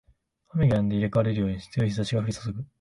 [0.55, 2.63] 雨が止んだら入れ替わるように強い日差しが降りそそぐ